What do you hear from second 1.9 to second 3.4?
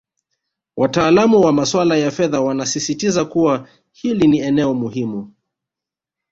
ya fedha wanasisitiza